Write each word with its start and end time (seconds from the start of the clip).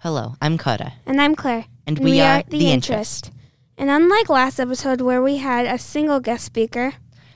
Hello, 0.00 0.36
I'm 0.40 0.58
Carter. 0.58 0.92
And 1.06 1.20
I'm 1.20 1.34
Claire. 1.34 1.64
And, 1.84 1.98
we, 1.98 2.20
are, 2.20 2.44
The 2.48 2.70
Interest. 2.70 3.32
And 3.76 3.90
unlike 3.90 4.28
last 4.28 4.60
episode 4.60 5.00
where 5.00 5.20
we 5.20 5.38
had 5.38 5.66
a 5.66 5.76
single 5.76 6.20
guest 6.20 6.44
speaker, 6.44 6.94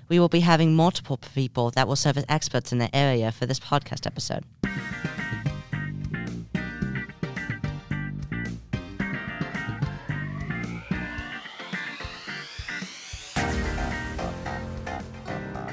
We 0.09 0.21
will 0.21 0.29
be 0.29 0.41
having 0.41 0.77
multiple 0.77 1.19
people 1.35 1.73
that 1.73 1.89
will 1.89 1.97
serve 1.97 2.19
as 2.19 2.25
experts 2.29 2.71
in 2.71 2.79
their 2.79 2.91
area 2.93 3.33
for 3.33 3.47
this 3.47 3.59
podcast 3.59 4.07
episode. 4.07 4.45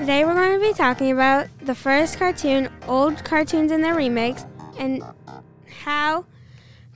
today 0.09 0.25
we're 0.25 0.33
going 0.33 0.59
to 0.59 0.65
be 0.65 0.73
talking 0.73 1.11
about 1.11 1.45
the 1.61 1.75
first 1.75 2.17
cartoon, 2.17 2.67
old 2.87 3.23
cartoons 3.23 3.71
and 3.71 3.83
their 3.83 3.93
remakes, 3.93 4.43
and 4.79 5.03
how 5.83 6.25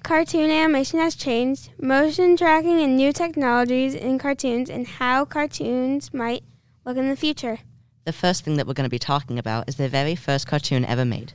cartoon 0.03 0.51
animation 0.51 0.99
has 0.99 1.15
changed, 1.15 1.69
motion 1.81 2.35
tracking 2.35 2.81
and 2.81 2.97
new 2.97 3.13
technologies 3.13 3.95
in 3.95 4.19
cartoons, 4.19 4.69
and 4.69 4.85
how 4.85 5.25
cartoons 5.25 6.13
might 6.13 6.43
look 6.85 6.97
in 6.97 7.09
the 7.09 7.15
future. 7.15 7.59
The 8.05 8.11
first 8.13 8.43
thing 8.43 8.57
that 8.57 8.67
we're 8.67 8.73
going 8.73 8.85
to 8.85 8.89
be 8.89 8.99
talking 8.99 9.39
about 9.39 9.69
is 9.69 9.77
the 9.77 9.87
very 9.87 10.15
first 10.15 10.45
cartoon 10.45 10.83
ever 10.83 11.05
made. 11.05 11.31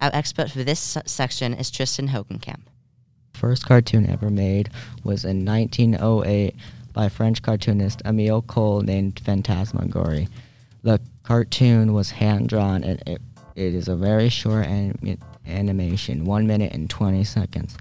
Our 0.00 0.10
expert 0.12 0.50
for 0.50 0.64
this 0.64 0.96
s- 0.96 1.10
section 1.10 1.54
is 1.54 1.70
Tristan 1.70 2.08
Hogenkamp. 2.08 2.62
First 3.34 3.66
cartoon 3.66 4.08
ever 4.10 4.30
made 4.30 4.70
was 5.04 5.24
in 5.24 5.44
1908 5.44 6.56
by 6.92 7.08
French 7.08 7.40
cartoonist 7.40 8.02
Emile 8.04 8.42
Cohl 8.42 8.82
named 8.82 9.20
Phantasmagorie. 9.20 10.28
The 10.82 11.00
cartoon 11.22 11.92
was 11.92 12.10
hand 12.10 12.48
drawn 12.48 12.82
and 12.82 13.00
it, 13.06 13.22
it 13.54 13.74
is 13.74 13.86
a 13.86 13.94
very 13.94 14.28
short 14.28 14.66
anim- 14.66 15.20
animation, 15.46 16.24
1 16.24 16.46
minute 16.48 16.72
and 16.72 16.90
20 16.90 17.22
seconds. 17.22 17.76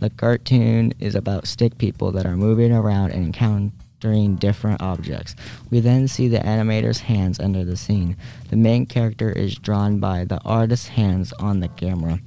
The 0.00 0.10
cartoon 0.10 0.92
is 0.98 1.14
about 1.14 1.46
stick 1.46 1.78
people 1.78 2.12
that 2.12 2.26
are 2.26 2.36
moving 2.36 2.72
around 2.72 3.12
and 3.12 3.26
encountering 3.26 4.36
different 4.36 4.82
objects. 4.82 5.34
We 5.70 5.80
then 5.80 6.08
see 6.08 6.28
the 6.28 6.38
animator's 6.40 7.00
hands 7.00 7.40
under 7.40 7.64
the 7.64 7.76
scene. 7.76 8.16
The 8.50 8.56
main 8.56 8.86
character 8.86 9.30
is 9.30 9.54
drawn 9.54 9.98
by 9.98 10.24
the 10.24 10.40
artist's 10.42 10.88
hands 10.88 11.32
on 11.34 11.60
the 11.60 11.68
camera. 11.68 12.20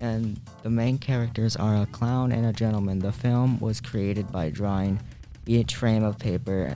And 0.00 0.40
the 0.62 0.70
main 0.70 0.98
characters 0.98 1.56
are 1.56 1.82
a 1.82 1.86
clown 1.86 2.32
and 2.32 2.46
a 2.46 2.52
gentleman. 2.52 2.98
The 2.98 3.12
film 3.12 3.58
was 3.60 3.80
created 3.80 4.30
by 4.30 4.50
drawing 4.50 5.00
each 5.46 5.76
frame 5.76 6.04
of 6.04 6.18
paper, 6.18 6.74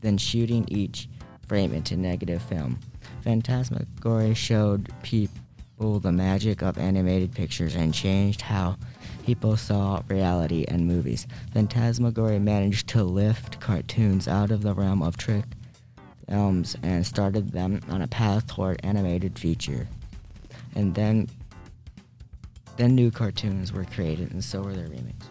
then 0.00 0.18
shooting 0.18 0.66
each 0.68 1.08
frame 1.46 1.72
into 1.72 1.96
negative 1.96 2.42
film. 2.42 2.78
Phantasmagorie 3.22 4.34
showed 4.34 4.90
people 5.02 6.00
the 6.00 6.12
magic 6.12 6.62
of 6.62 6.78
animated 6.78 7.32
pictures 7.32 7.74
and 7.74 7.92
changed 7.92 8.42
how 8.42 8.76
people 9.28 9.58
saw 9.58 10.00
reality 10.08 10.64
and 10.68 10.86
movies. 10.86 11.26
Phantasmagorie 11.52 12.38
managed 12.38 12.88
to 12.88 13.04
lift 13.04 13.60
cartoons 13.60 14.26
out 14.26 14.50
of 14.50 14.62
the 14.62 14.72
realm 14.72 15.02
of 15.02 15.18
trick 15.18 15.44
films 16.26 16.74
and 16.82 17.06
started 17.06 17.52
them 17.52 17.78
on 17.90 18.00
a 18.00 18.08
path 18.08 18.46
toward 18.46 18.80
animated 18.82 19.38
feature. 19.38 19.86
And 20.74 20.94
then 20.94 21.28
then 22.78 22.94
new 22.94 23.10
cartoons 23.10 23.70
were 23.70 23.84
created 23.84 24.32
and 24.32 24.42
so 24.42 24.62
were 24.62 24.72
their 24.72 24.88
remakes. 24.88 25.28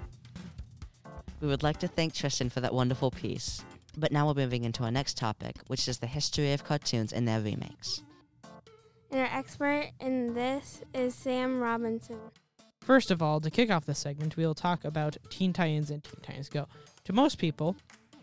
We 1.42 1.48
would 1.48 1.64
like 1.64 1.80
to 1.80 1.88
thank 1.88 2.14
Tristan 2.14 2.52
for 2.52 2.62
that 2.62 2.75
wonderful 2.75 3.09
piece. 3.09 3.66
But 3.98 4.12
now 4.12 4.28
we're 4.28 4.36
moving 4.36 4.64
into 4.64 4.84
our 4.84 4.92
next 4.92 5.18
topic, 5.18 5.56
which 5.66 5.88
is 5.88 5.98
the 5.98 6.06
history 6.06 6.53
of 6.53 6.64
cartoons 6.64 7.12
and 7.12 7.28
their 7.28 7.42
remakes. 7.42 8.03
And 9.09 9.22
our 9.22 9.40
expert 9.40 9.90
in 10.00 10.36
this 10.36 10.84
is 10.94 11.16
Sam 11.16 11.59
Robinson. 11.59 12.20
First 12.88 13.11
of 13.11 13.21
all, 13.21 13.41
to 13.41 13.52
kick 13.52 13.69
off 13.69 13.83
this 13.83 13.99
segment, 13.99 14.38
we 14.38 14.45
will 14.45 14.55
talk 14.55 14.85
about 14.85 15.17
Teen 15.30 15.52
Titans 15.52 15.91
and 15.91 16.02
Teen 16.02 16.21
Titans 16.21 16.47
Go. 16.47 16.69
To 17.03 17.11
most 17.11 17.38
people, 17.38 17.75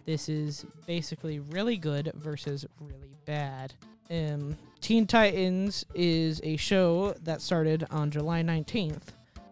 this 0.07 0.31
is 0.31 0.65
basically 0.87 1.39
really 1.39 1.77
good 1.77 2.11
versus 2.15 2.65
really 2.81 3.15
bad. 3.27 3.75
Um, 4.11 4.57
Teen 4.81 5.07
Titans 5.07 5.85
is 5.95 6.41
a 6.43 6.57
show 6.57 7.13
that 7.25 7.43
started 7.43 7.87
on 7.91 8.11
July 8.11 8.43
19th, 8.43 9.09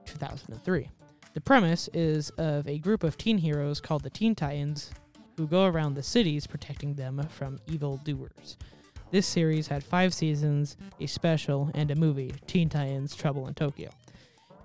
2003. 0.06 0.88
The 1.34 1.40
premise 1.42 1.90
is 1.92 2.30
of 2.38 2.66
a 2.66 2.78
group 2.78 3.04
of 3.04 3.18
teen 3.18 3.36
heroes 3.36 3.82
called 3.82 4.04
the 4.04 4.08
Teen 4.08 4.34
Titans 4.34 4.92
who 5.36 5.46
go 5.46 5.66
around 5.66 5.92
the 5.92 6.02
cities 6.02 6.46
protecting 6.46 6.94
them 6.94 7.22
from 7.28 7.58
evil 7.66 8.00
doers. 8.02 8.56
This 9.10 9.26
series 9.26 9.68
had 9.68 9.84
five 9.84 10.14
seasons, 10.14 10.78
a 11.00 11.06
special, 11.06 11.70
and 11.74 11.90
a 11.90 11.96
movie, 11.96 12.32
Teen 12.46 12.70
Titans 12.70 13.14
Trouble 13.14 13.46
in 13.46 13.52
Tokyo. 13.52 13.90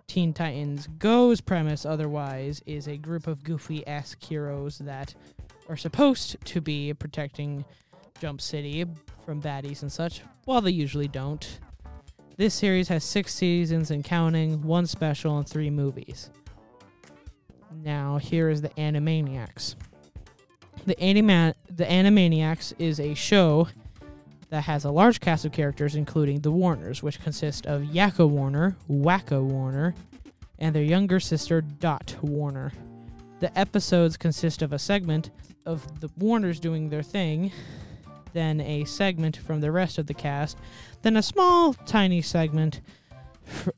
Teen 0.08 0.32
Titans 0.34 0.88
Go's 1.00 1.42
premise, 1.42 1.86
otherwise, 1.86 2.62
is 2.66 2.88
a 2.88 2.96
group 2.96 3.28
of 3.28 3.44
goofy 3.44 3.86
esque 3.86 4.24
heroes 4.24 4.78
that 4.80 5.14
are 5.68 5.76
supposed 5.76 6.38
to 6.46 6.62
be 6.62 6.94
protecting 6.94 7.66
Jump 8.22 8.40
City 8.40 8.86
from 9.26 9.42
baddies 9.42 9.82
and 9.82 9.92
such, 9.92 10.22
while 10.46 10.62
they 10.62 10.72
usually 10.72 11.10
don't. 11.10 11.60
This 12.38 12.54
series 12.54 12.88
has 12.88 13.04
six 13.04 13.34
seasons 13.34 13.92
and 13.92 14.04
counting, 14.04 14.62
one 14.64 14.88
special, 14.88 15.38
and 15.38 15.48
three 15.48 15.70
movies. 15.70 16.30
Now, 17.84 18.18
here 18.18 18.50
is 18.50 18.62
the 18.62 18.70
Animaniacs. 18.70 19.76
The, 20.86 20.98
Anima- 21.02 21.56
the 21.70 21.84
Animaniacs 21.84 22.74
is 22.80 23.02
a 23.02 23.14
show 23.14 23.68
that 24.50 24.64
has 24.64 24.86
a 24.86 24.92
large 24.92 25.20
cast 25.20 25.46
of 25.46 25.52
characters, 25.52 25.96
including 25.96 26.42
the 26.42 26.52
Warners, 26.52 27.04
which 27.04 27.22
consist 27.22 27.66
of 27.66 27.82
Yakko 27.82 28.30
Warner, 28.30 28.78
Wakko 28.90 29.44
Warner, 29.44 29.94
and 30.60 30.74
their 30.74 30.84
younger 30.84 31.20
sister 31.20 31.62
Dot 31.62 32.16
Warner. 32.22 32.72
The 33.40 33.58
episodes 33.58 34.18
consist 34.18 34.62
of 34.62 34.74
a 34.74 34.80
segment 34.80 35.30
of 35.66 36.00
the 36.00 36.10
Warners 36.18 36.60
doing 36.60 36.90
their 36.90 37.04
thing, 37.04 37.52
then 38.34 38.62
a 38.62 38.86
segment 38.86 39.38
from 39.38 39.62
the 39.62 39.72
rest 39.72 39.98
of 39.98 40.08
the 40.08 40.14
cast, 40.14 40.58
then 41.02 41.18
a 41.18 41.22
small, 41.22 41.74
tiny 41.74 42.22
segment 42.22 42.82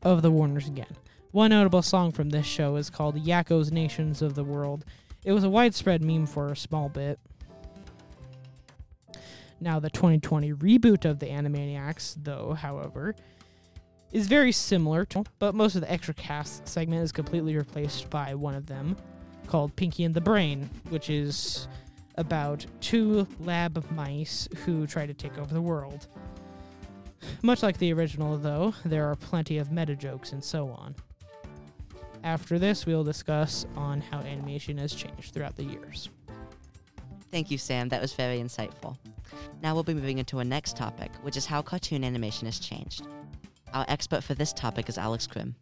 of 0.02 0.22
the 0.22 0.32
Warners 0.32 0.68
again. 0.68 0.96
One 1.32 1.52
notable 1.52 1.82
song 1.82 2.12
from 2.12 2.30
this 2.30 2.46
show 2.46 2.76
is 2.76 2.90
called 2.90 3.16
Yakko's 3.16 3.72
Nations 3.72 4.22
of 4.22 4.36
the 4.36 4.44
World. 4.44 4.86
It 5.24 5.32
was 5.32 5.44
a 5.44 5.50
widespread 5.50 6.04
meme 6.04 6.26
for 6.26 6.48
a 6.48 6.56
small 6.56 6.90
bit. 6.90 7.20
Now, 9.62 9.80
the 9.80 9.90
2020 9.90 10.54
reboot 10.54 11.06
of 11.06 11.20
the 11.20 11.28
Animaniacs, 11.28 12.16
though, 12.24 12.54
however, 12.54 13.16
is 14.12 14.28
very 14.28 14.52
similar, 14.52 15.06
to, 15.06 15.24
but 15.38 15.54
most 15.54 15.76
of 15.76 15.82
the 15.82 15.92
extra 15.92 16.14
cast 16.14 16.68
segment 16.68 17.04
is 17.04 17.12
completely 17.12 17.56
replaced 17.56 18.10
by 18.10 18.34
one 18.34 18.56
of 18.56 18.66
them 18.66 18.96
called 19.48 19.76
Pinky 19.76 20.04
and 20.04 20.14
the 20.14 20.22
Brain, 20.22 20.70
which 20.90 21.10
is 21.10 21.68
about 22.16 22.66
two 22.82 23.28
lab 23.40 23.84
mice 23.92 24.48
who 24.66 24.88
try 24.88 25.06
to 25.06 25.14
take 25.14 25.38
over 25.38 25.54
the 25.54 25.62
world. 25.62 26.08
Much 27.42 27.64
like 27.64 27.78
the 27.78 27.92
original, 27.92 28.38
though, 28.38 28.74
there 28.86 29.06
are 29.06 29.16
plenty 29.16 29.58
of 29.58 29.72
meta 29.72 29.96
jokes 29.96 30.32
and 30.32 30.44
so 30.44 30.70
on. 30.70 30.96
After 32.24 32.60
this, 32.60 32.86
we'll 32.86 33.04
discuss 33.04 33.66
on 33.76 34.02
how 34.02 34.20
animation 34.20 34.78
has 34.78 34.94
changed 34.94 35.34
throughout 35.34 35.56
the 35.56 35.64
years. 35.64 36.10
Thank 37.32 37.52
you, 37.52 37.58
Sam. 37.58 37.90
That 37.90 38.02
was 38.02 38.14
very 38.14 38.40
insightful. 38.40 38.98
Now 39.62 39.74
we'll 39.74 39.84
be 39.84 39.94
moving 39.94 40.18
into 40.18 40.38
our 40.40 40.44
next 40.44 40.76
topic, 40.76 41.12
which 41.22 41.38
is 41.38 41.46
how 41.46 41.62
cartoon 41.62 42.04
animation 42.04 42.46
has 42.46 42.60
changed. 42.60 43.08
Our 43.74 43.86
expert 43.88 44.24
for 44.24 44.34
this 44.34 44.54
topic 44.54 44.90
is 44.90 44.98
Alex 44.98 45.28
Krim. 45.28 45.56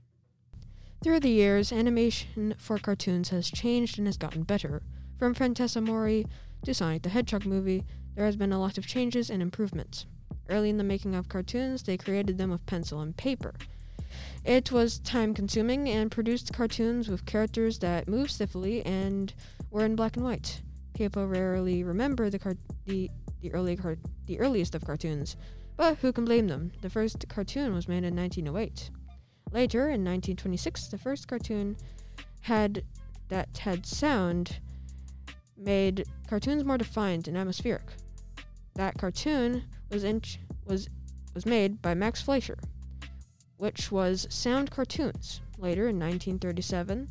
Through 1.03 1.19
the 1.19 1.29
years, 1.29 1.71
animation 1.71 2.55
for 2.57 2.79
cartoons 2.79 3.29
has 3.29 3.51
changed 3.51 3.97
and 3.97 4.07
has 4.07 4.17
gotten 4.17 4.43
better. 4.43 4.81
From 5.19 5.33
Phantasmagorie 5.33 6.25
to 6.63 6.73
Sonic 6.73 7.03
the 7.03 7.09
Hedgehog 7.09 7.45
movie, 7.45 7.83
there 8.15 8.25
has 8.25 8.35
been 8.35 8.53
a 8.53 8.59
lot 8.59 8.77
of 8.77 8.87
changes 8.87 9.29
and 9.29 9.41
improvements. 9.41 10.05
Early 10.49 10.69
in 10.69 10.77
the 10.77 10.83
making 10.83 11.15
of 11.15 11.27
cartoons, 11.27 11.83
they 11.83 11.97
created 11.97 12.37
them 12.37 12.49
with 12.49 12.65
pencil 12.65 13.01
and 13.01 13.15
paper. 13.15 13.53
It 14.45 14.71
was 14.71 14.99
time 14.99 15.33
consuming 15.33 15.89
and 15.89 16.09
produced 16.09 16.53
cartoons 16.53 17.09
with 17.09 17.25
characters 17.25 17.79
that 17.79 18.07
moved 18.07 18.31
stiffly 18.31 18.83
and 18.85 19.33
were 19.69 19.85
in 19.85 19.95
black 19.95 20.15
and 20.15 20.25
white. 20.25 20.61
People 20.97 21.27
rarely 21.27 21.83
remember 21.83 22.27
the 22.27 22.39
car- 22.39 22.57
the 22.85 23.11
the 23.41 23.53
early 23.53 23.75
car- 23.75 23.99
the 24.25 24.39
earliest 24.39 24.73
of 24.73 24.83
cartoons, 24.83 25.37
but 25.75 25.99
who 25.99 26.11
can 26.11 26.25
blame 26.25 26.47
them? 26.47 26.71
The 26.81 26.89
first 26.89 27.29
cartoon 27.29 27.75
was 27.75 27.87
made 27.87 28.03
in 28.03 28.15
1908. 28.15 28.89
Later, 29.51 29.81
in 29.81 30.03
1926, 30.03 30.87
the 30.87 30.97
first 30.97 31.27
cartoon 31.27 31.77
had 32.41 32.83
that 33.27 33.59
had 33.59 33.85
sound 33.85 34.59
made 35.55 36.07
cartoons 36.27 36.63
more 36.63 36.79
defined 36.79 37.27
and 37.27 37.37
atmospheric. 37.37 37.93
That 38.73 38.97
cartoon 38.97 39.65
was 39.91 40.03
was 40.65 40.89
was 41.35 41.45
made 41.45 41.79
by 41.79 41.93
Max 41.93 42.23
Fleischer, 42.23 42.57
which 43.57 43.91
was 43.91 44.25
Sound 44.31 44.71
Cartoons. 44.71 45.41
Later, 45.59 45.89
in 45.89 45.99
1937, 45.99 47.07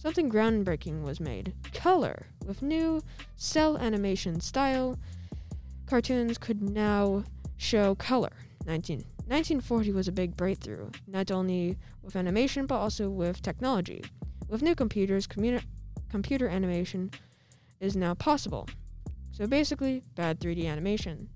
something 0.00 0.30
groundbreaking 0.30 1.02
was 1.02 1.20
made: 1.20 1.52
color 1.74 2.26
with 2.46 2.62
new 2.62 3.02
cel 3.36 3.76
animation 3.76 4.40
style. 4.40 4.98
Cartoons 5.84 6.38
could 6.38 6.62
now 6.62 7.22
show 7.58 7.94
color. 7.96 8.32
19, 8.66 8.98
1940 9.26 9.92
was 9.92 10.08
a 10.08 10.12
big 10.12 10.36
breakthrough, 10.36 10.88
not 11.06 11.30
only 11.30 11.76
with 12.02 12.16
animation 12.16 12.64
but 12.66 12.76
also 12.76 13.10
with 13.10 13.42
technology. 13.42 14.02
With 14.48 14.62
new 14.62 14.74
computers, 14.74 15.26
computer 15.26 16.48
animation 16.48 17.10
is 17.80 17.94
now 17.94 18.14
possible. 18.14 18.68
So 19.32 19.46
basically, 19.46 20.02
bad 20.14 20.40
3D 20.40 20.66
animation. 20.66 21.28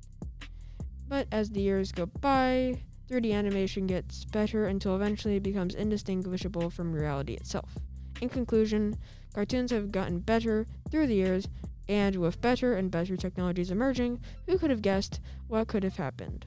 But 1.07 1.29
as 1.31 1.51
the 1.51 1.61
years 1.61 1.93
go 1.93 2.07
by, 2.07 2.83
3D 3.11 3.33
animation 3.33 3.87
gets 3.87 4.25
better 4.25 4.67
until 4.67 4.97
eventually 4.97 5.37
it 5.37 5.43
becomes 5.43 5.75
indistinguishable 5.75 6.71
from 6.71 6.93
reality 6.93 7.35
itself. 7.35 7.79
In 8.25 8.31
conclusion, 8.31 8.97
cartoons 9.35 9.71
have 9.71 9.93
gotten 9.93 10.19
better 10.19 10.67
through 10.91 11.09
the 11.09 11.15
years, 11.15 11.47
and 11.91 12.17
with 12.17 12.41
better 12.41 12.75
and 12.75 12.91
better 12.91 13.19
technologies 13.19 13.71
emerging, 13.71 14.19
who 14.47 14.57
could 14.57 14.71
have 14.71 14.81
guessed 14.81 15.21
what 15.47 15.69
could 15.69 15.85
have 15.85 15.97
happened? 15.97 16.47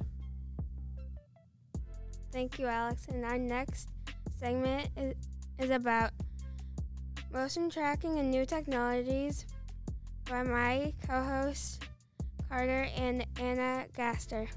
Thank 2.32 2.58
you, 2.58 2.66
Alex. 2.66 3.06
And 3.10 3.24
our 3.24 3.38
next 3.38 3.90
segment 4.40 4.90
is, 4.98 5.14
is 5.60 5.70
about 5.70 6.14
motion 7.32 7.70
tracking 7.70 8.18
and 8.18 8.32
new 8.32 8.48
technologies 8.48 9.46
by 10.28 10.42
my 10.42 10.94
co 11.08 11.22
hosts 11.22 11.80
Carter 12.50 12.88
and 12.98 13.24
Anna 13.40 13.86
Gaster. 13.96 14.48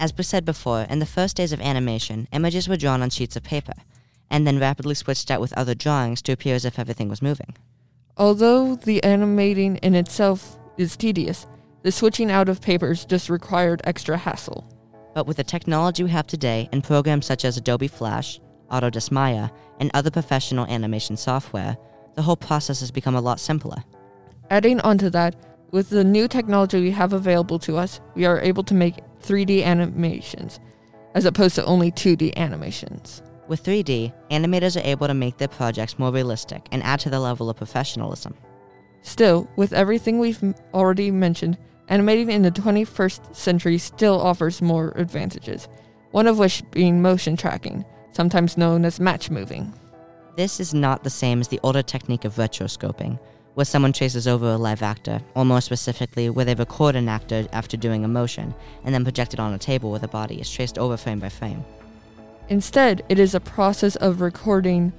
As 0.00 0.12
we 0.18 0.24
said 0.24 0.44
before, 0.44 0.82
in 0.90 0.98
the 0.98 1.06
first 1.06 1.36
days 1.36 1.52
of 1.52 1.60
animation, 1.60 2.26
images 2.32 2.68
were 2.68 2.76
drawn 2.76 3.00
on 3.00 3.10
sheets 3.10 3.36
of 3.36 3.44
paper, 3.44 3.74
and 4.30 4.46
then 4.46 4.58
rapidly 4.58 4.94
switched 4.94 5.30
out 5.30 5.40
with 5.40 5.52
other 5.54 5.74
drawings 5.74 6.22
to 6.22 6.32
appear 6.32 6.54
as 6.54 6.64
if 6.64 6.78
everything 6.78 7.08
was 7.08 7.22
moving. 7.22 7.54
Although 8.16 8.76
the 8.76 9.02
animating 9.04 9.76
in 9.76 9.94
itself 9.94 10.58
is 10.76 10.96
tedious, 10.96 11.46
the 11.82 11.92
switching 11.92 12.30
out 12.30 12.48
of 12.48 12.60
papers 12.60 13.04
just 13.04 13.30
required 13.30 13.80
extra 13.84 14.16
hassle. 14.16 14.66
But 15.14 15.26
with 15.26 15.36
the 15.36 15.44
technology 15.44 16.02
we 16.02 16.10
have 16.10 16.26
today 16.26 16.68
and 16.72 16.82
programs 16.84 17.26
such 17.26 17.44
as 17.44 17.56
Adobe 17.56 17.88
Flash, 17.88 18.40
Autodesk 18.70 19.10
Maya, 19.10 19.48
and 19.80 19.90
other 19.94 20.10
professional 20.10 20.66
animation 20.66 21.16
software, 21.16 21.76
the 22.14 22.22
whole 22.22 22.36
process 22.36 22.80
has 22.80 22.90
become 22.90 23.14
a 23.14 23.20
lot 23.20 23.40
simpler. 23.40 23.82
Adding 24.50 24.80
onto 24.80 25.10
that, 25.10 25.36
with 25.70 25.90
the 25.90 26.04
new 26.04 26.28
technology 26.28 26.80
we 26.80 26.90
have 26.90 27.12
available 27.12 27.58
to 27.60 27.76
us, 27.76 28.00
we 28.14 28.24
are 28.24 28.40
able 28.40 28.64
to 28.64 28.74
make 28.74 28.96
3D 29.22 29.62
animations, 29.62 30.58
as 31.14 31.24
opposed 31.24 31.54
to 31.56 31.64
only 31.64 31.92
2D 31.92 32.36
animations. 32.36 33.22
With 33.48 33.64
3D, 33.64 34.12
animators 34.30 34.76
are 34.76 34.86
able 34.86 35.06
to 35.06 35.14
make 35.14 35.38
their 35.38 35.48
projects 35.48 35.98
more 35.98 36.12
realistic 36.12 36.68
and 36.70 36.82
add 36.82 37.00
to 37.00 37.10
the 37.10 37.18
level 37.18 37.48
of 37.48 37.56
professionalism. 37.56 38.34
Still, 39.00 39.48
with 39.56 39.72
everything 39.72 40.18
we've 40.18 40.42
already 40.74 41.10
mentioned, 41.10 41.56
animating 41.88 42.30
in 42.30 42.42
the 42.42 42.50
21st 42.50 43.34
century 43.34 43.78
still 43.78 44.20
offers 44.20 44.60
more 44.60 44.92
advantages, 44.96 45.66
one 46.10 46.26
of 46.26 46.38
which 46.38 46.62
being 46.72 47.00
motion 47.00 47.38
tracking, 47.38 47.86
sometimes 48.12 48.58
known 48.58 48.84
as 48.84 49.00
match 49.00 49.30
moving. 49.30 49.72
This 50.36 50.60
is 50.60 50.74
not 50.74 51.02
the 51.02 51.10
same 51.10 51.40
as 51.40 51.48
the 51.48 51.60
older 51.62 51.82
technique 51.82 52.26
of 52.26 52.34
rotoscoping, 52.34 53.18
where 53.54 53.64
someone 53.64 53.94
traces 53.94 54.28
over 54.28 54.52
a 54.52 54.58
live 54.58 54.82
actor, 54.82 55.22
or 55.34 55.46
more 55.46 55.62
specifically, 55.62 56.28
where 56.28 56.44
they 56.44 56.54
record 56.54 56.96
an 56.96 57.08
actor 57.08 57.48
after 57.52 57.78
doing 57.78 58.04
a 58.04 58.08
motion 58.08 58.54
and 58.84 58.94
then 58.94 59.04
project 59.04 59.32
it 59.32 59.40
on 59.40 59.54
a 59.54 59.58
table 59.58 59.90
where 59.90 60.00
the 60.00 60.06
body 60.06 60.38
is 60.38 60.50
traced 60.50 60.78
over 60.78 60.98
frame 60.98 61.18
by 61.18 61.30
frame. 61.30 61.64
Instead, 62.48 63.04
it 63.08 63.18
is 63.18 63.34
a 63.34 63.40
process 63.40 63.96
of 63.96 64.20
recording 64.20 64.92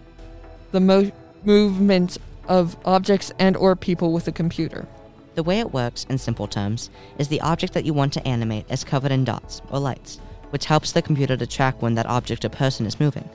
the 0.72 0.80
mo- 0.80 1.12
movements 1.44 2.19
of 2.48 2.78
objects 2.86 3.31
and 3.40 3.57
or 3.57 3.75
people 3.75 4.13
with 4.13 4.28
a 4.28 4.31
computer. 4.31 4.88
The 5.36 5.44
way 5.44 5.60
it 5.60 5.74
works, 5.74 6.06
in 6.10 6.18
simple 6.18 6.48
terms, 6.48 6.90
is 7.18 7.28
the 7.28 7.42
object 7.42 7.74
that 7.74 7.86
you 7.86 7.94
want 7.94 8.13
to 8.13 8.28
animate 8.28 8.66
is 8.69 8.84
covered 8.84 9.12
in 9.12 9.24
dots 9.24 9.62
or 9.72 9.80
lights, 9.80 10.19
which 10.51 10.66
helps 10.66 10.92
the 10.92 11.01
computer 11.01 11.38
to 11.38 11.48
track 11.48 11.81
when 11.81 11.96
that 11.96 12.06
object 12.06 12.46
or 12.46 12.50
person 12.50 12.86
is 12.86 13.00
moving. 13.00 13.28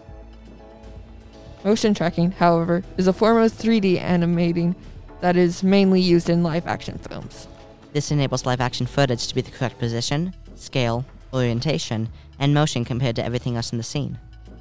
Motion 1.64 1.94
tracking, 1.94 2.32
however, 2.32 2.84
is 2.98 3.06
a 3.06 3.12
form 3.12 3.38
of 3.38 3.52
3D 3.52 3.98
animating 3.98 4.76
that 5.22 5.36
is 5.36 5.62
mainly 5.62 6.00
used 6.00 6.28
in 6.28 6.42
live 6.42 6.66
action 6.66 6.98
films. 6.98 7.48
This 7.92 8.10
enables 8.10 8.44
live 8.44 8.60
action 8.60 8.86
footage 8.86 9.26
to 9.28 9.34
be 9.34 9.40
the 9.40 9.50
correct 9.50 9.78
position, 9.78 10.34
scale, 10.56 11.06
orientation, 11.32 12.08
and 12.38 12.54
motion 12.54 12.84
compared 12.84 13.16
to 13.16 13.24
everything 13.24 13.56
else 13.56 13.72
in 13.72 13.78
the 13.78 13.84
scene. 13.84 14.18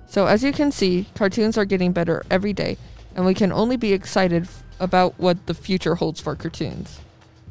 So, 0.08 0.28
as 0.28 0.44
you 0.44 0.54
can 0.54 0.72
see, 0.72 1.08
cartoons 1.16 1.58
are 1.58 1.66
getting 1.66 1.92
better 1.92 2.24
every 2.30 2.54
day, 2.54 2.78
and 3.16 3.26
we 3.26 3.34
can 3.34 3.52
only 3.52 3.78
be 3.78 3.94
excited 3.94 4.44
f- 4.44 4.64
about 4.80 5.20
what 5.20 5.46
the 5.48 5.54
future 5.54 5.96
holds 5.96 6.20
for 6.20 6.36
cartoons. 6.36 7.00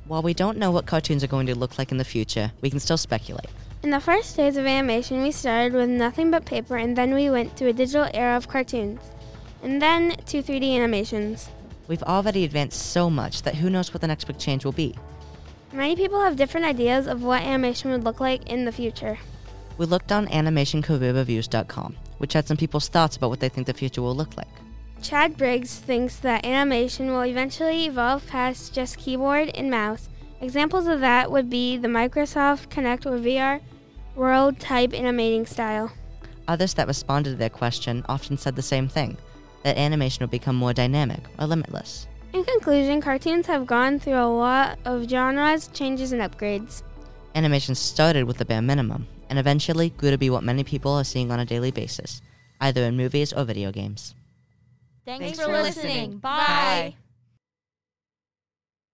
While 0.06 0.22
we 0.22 0.34
don't 0.34 0.58
know 0.58 0.70
what 0.70 0.86
cartoons 0.86 1.24
are 1.24 1.28
going 1.28 1.46
to 1.46 1.54
look 1.54 1.78
like 1.78 1.90
in 1.90 1.98
the 1.98 2.04
future, 2.04 2.52
we 2.60 2.70
can 2.70 2.80
still 2.80 2.96
speculate. 2.96 3.46
In 3.82 3.90
the 3.90 3.98
first 3.98 4.36
days 4.36 4.56
of 4.56 4.64
animation, 4.64 5.22
we 5.22 5.32
started 5.32 5.72
with 5.72 5.88
nothing 5.88 6.30
but 6.30 6.44
paper, 6.44 6.76
and 6.76 6.96
then 6.96 7.14
we 7.14 7.30
went 7.30 7.56
to 7.56 7.66
a 7.66 7.72
digital 7.72 8.08
era 8.14 8.36
of 8.36 8.46
cartoons, 8.46 9.00
and 9.62 9.82
then 9.82 10.14
to 10.26 10.42
3D 10.42 10.76
animations. 10.76 11.48
We've 11.88 12.02
already 12.04 12.44
advanced 12.44 12.92
so 12.92 13.10
much 13.10 13.42
that 13.42 13.56
who 13.56 13.70
knows 13.70 13.92
what 13.92 14.00
the 14.00 14.06
next 14.06 14.26
big 14.26 14.38
change 14.38 14.64
will 14.64 14.72
be. 14.72 14.94
Many 15.72 15.96
people 15.96 16.20
have 16.20 16.36
different 16.36 16.66
ideas 16.66 17.06
of 17.06 17.22
what 17.22 17.42
animation 17.42 17.90
would 17.90 18.04
look 18.04 18.20
like 18.20 18.48
in 18.48 18.66
the 18.66 18.72
future. 18.72 19.18
We 19.78 19.86
looked 19.86 20.12
on 20.12 20.26
animationcareerreviews.com, 20.28 21.96
which 22.18 22.32
had 22.32 22.46
some 22.46 22.56
people's 22.56 22.88
thoughts 22.88 23.16
about 23.16 23.30
what 23.30 23.40
they 23.40 23.48
think 23.48 23.66
the 23.66 23.74
future 23.74 24.02
will 24.02 24.14
look 24.14 24.36
like. 24.36 24.48
Chad 25.02 25.36
Briggs 25.36 25.78
thinks 25.78 26.16
that 26.20 26.44
animation 26.44 27.08
will 27.08 27.24
eventually 27.24 27.86
evolve 27.86 28.26
past 28.28 28.72
just 28.72 28.98
keyboard 28.98 29.50
and 29.54 29.70
mouse. 29.70 30.08
Examples 30.40 30.86
of 30.86 31.00
that 31.00 31.30
would 31.30 31.50
be 31.50 31.76
the 31.76 31.88
Microsoft 31.88 32.68
Kinect 32.68 33.06
or 33.06 33.18
VR 33.18 33.60
world 34.14 34.60
type 34.60 34.92
animating 34.92 35.46
style. 35.46 35.92
Others 36.46 36.74
that 36.74 36.86
responded 36.86 37.30
to 37.30 37.36
their 37.36 37.48
question 37.48 38.04
often 38.08 38.36
said 38.36 38.56
the 38.56 38.62
same 38.62 38.88
thing 38.88 39.16
that 39.62 39.78
animation 39.78 40.22
will 40.22 40.30
become 40.30 40.56
more 40.56 40.72
dynamic 40.72 41.20
or 41.38 41.46
limitless. 41.46 42.06
In 42.32 42.44
conclusion, 42.44 43.00
cartoons 43.00 43.46
have 43.46 43.66
gone 43.66 43.98
through 43.98 44.14
a 44.14 44.26
lot 44.26 44.78
of 44.84 45.08
genres, 45.08 45.68
changes, 45.68 46.12
and 46.12 46.22
upgrades. 46.22 46.82
Animation 47.34 47.74
started 47.74 48.24
with 48.24 48.38
the 48.38 48.44
bare 48.44 48.62
minimum 48.62 49.06
and 49.32 49.38
eventually 49.38 49.88
grew 49.88 50.10
to 50.10 50.18
be 50.18 50.28
what 50.28 50.44
many 50.44 50.62
people 50.62 50.92
are 50.92 51.04
seeing 51.04 51.32
on 51.32 51.40
a 51.40 51.46
daily 51.46 51.70
basis, 51.70 52.20
either 52.60 52.84
in 52.84 52.98
movies 52.98 53.32
or 53.32 53.44
video 53.44 53.72
games. 53.72 54.14
Thanks, 55.06 55.40
for 55.40 55.50
listening. 55.50 56.18
Bye. 56.18 56.96